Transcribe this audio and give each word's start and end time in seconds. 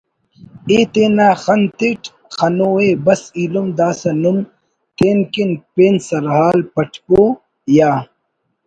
ءِ 0.75 0.77
تینا 0.93 1.29
خن 1.43 1.61
تیٹ 1.77 2.01
خنوءِ 2.35 2.89
بس 3.05 3.21
ایلم 3.37 3.67
داسہ 3.77 4.11
نم 4.21 4.37
تین 4.97 5.17
کن 5.33 5.49
پین 5.73 5.95
سرحال 6.07 6.59
پٹبو 6.73 7.23
یا 7.77 7.91